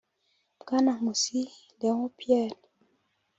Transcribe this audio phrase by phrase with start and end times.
[0.61, 1.39] Bwana Nkusi
[1.79, 2.57] Leon-Pierre